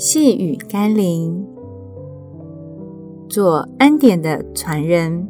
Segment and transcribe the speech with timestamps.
[0.00, 1.44] 细雨甘霖，
[3.28, 5.26] 做恩典的传人，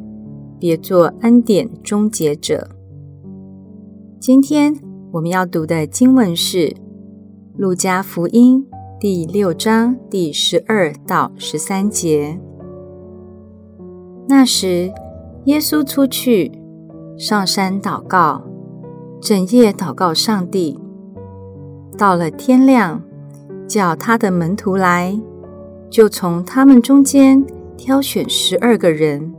[0.59, 2.69] 别做恩典终结者。
[4.19, 4.75] 今天
[5.13, 6.67] 我们要读的经文是
[7.57, 8.63] 《路加福音》
[8.99, 12.39] 第六章第十二到十三节。
[14.27, 14.93] 那时，
[15.45, 16.51] 耶稣出去
[17.17, 18.43] 上山祷告，
[19.19, 20.77] 整夜祷告上帝。
[21.97, 23.01] 到了天亮，
[23.69, 25.15] 叫他的门徒来，
[25.91, 27.45] 就从他们中间
[27.77, 29.31] 挑选十二个人，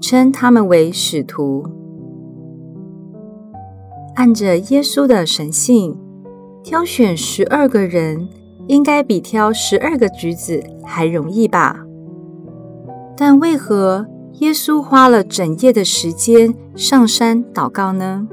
[0.00, 1.66] 称他们为使徒。
[4.16, 5.94] 按着耶稣的神性，
[6.62, 8.30] 挑选十二个人，
[8.66, 11.84] 应该比挑十二个橘子还容易吧？
[13.14, 14.06] 但为何
[14.38, 18.26] 耶稣花了整夜的时间上山祷告呢？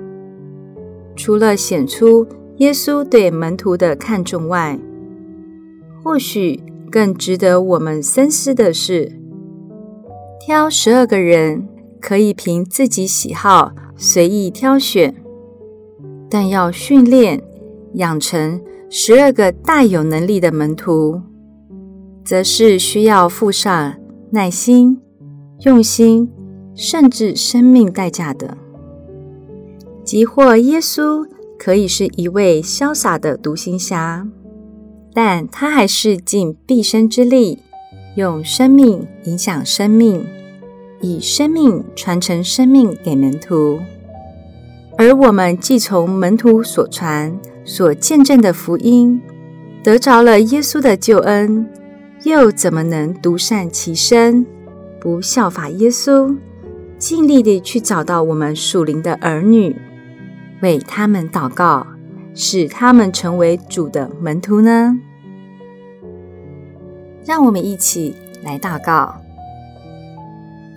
[1.17, 2.25] 除了显出
[2.59, 4.79] 耶稣对门徒的看重外，
[6.07, 9.11] 或许更值得我们深思的是，
[10.39, 11.67] 挑十二个人
[11.99, 15.13] 可以凭自己喜好随意挑选，
[16.29, 17.43] 但要训练
[17.95, 21.21] 养成十二个大有能力的门徒，
[22.23, 23.95] 则是需要付上
[24.31, 25.01] 耐心、
[25.65, 26.31] 用心，
[26.73, 28.57] 甚至生命代价的。
[30.05, 31.27] 即或耶稣
[31.59, 34.25] 可以是一位潇洒的独行侠。
[35.17, 37.63] 但他还是尽毕生之力，
[38.13, 40.23] 用生命影响生命，
[41.01, 43.79] 以生命传承生命给门徒。
[44.95, 49.19] 而我们既从门徒所传、所见证的福音，
[49.83, 51.67] 得着了耶稣的救恩，
[52.21, 54.45] 又怎么能独善其身，
[55.01, 56.37] 不效法耶稣，
[56.99, 59.75] 尽力地去找到我们属灵的儿女，
[60.61, 61.87] 为他们祷告，
[62.35, 64.99] 使他们成为主的门徒呢？
[67.27, 69.13] 让我们一起来祷告。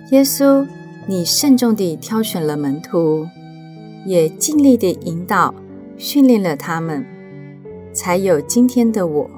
[0.09, 0.67] 耶稣，
[1.07, 3.25] 你慎重地挑选了门徒，
[4.05, 5.55] 也尽力地引导、
[5.97, 7.05] 训练了他们，
[7.93, 9.29] 才有今天的我。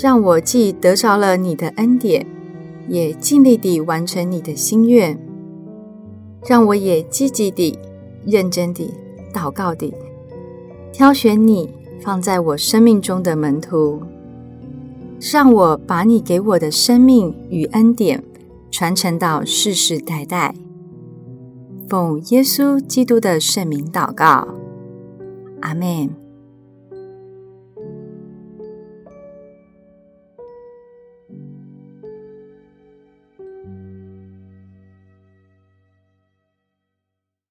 [0.00, 2.26] 让我既得着了你的恩典，
[2.88, 5.18] 也尽力地完成你的心愿。
[6.46, 7.78] 让我也积极地、
[8.24, 8.94] 认真地、
[9.34, 9.94] 祷告地
[10.90, 11.70] 挑选你
[12.00, 14.02] 放在我生命中的门徒。
[15.30, 18.24] 让我把你给我的生命与恩典
[18.72, 20.52] 传承到世世代代。
[21.88, 24.48] 奉耶稣基督的圣名祷告，
[25.60, 26.21] 阿门。